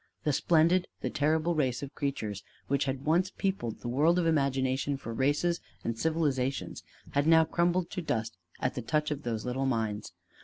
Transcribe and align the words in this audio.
The 0.23 0.33
splendid, 0.33 0.87
the 1.01 1.11
terrible 1.11 1.53
race 1.53 1.83
of 1.83 1.93
creatures 1.93 2.41
which 2.67 2.87
once 2.87 3.29
had 3.29 3.37
peopled 3.37 3.81
the 3.81 3.87
world 3.87 4.17
of 4.17 4.25
imagination 4.25 4.97
for 4.97 5.13
races 5.13 5.59
and 5.83 5.95
civilizations 5.95 6.81
had 7.11 7.27
now 7.27 7.43
crumbled 7.45 7.91
to 7.91 8.01
dust 8.01 8.35
at 8.59 8.73
the 8.73 8.81
touch 8.81 9.11
of 9.11 9.21
those 9.21 9.45
little 9.45 9.67
minds. 9.67 10.11